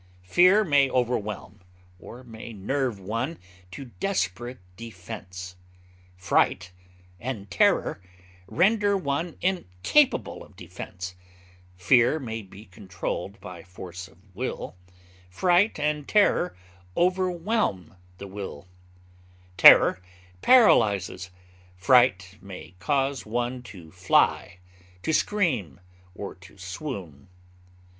[0.23, 1.61] Fear may overwhelm,
[1.99, 3.37] or may nerve one
[3.69, 5.55] to desperate defense;
[6.17, 6.71] fright
[7.19, 8.01] and terror
[8.47, 11.13] render one incapable of defense;
[11.77, 14.75] fear may be controlled by force of will;
[15.29, 16.57] fright and terror
[16.97, 18.67] overwhelm the will;
[19.55, 20.01] terror
[20.41, 21.29] paralyzes,
[21.77, 24.57] fright may cause one to fly,
[25.03, 25.79] to scream,
[26.15, 27.27] or to swoon.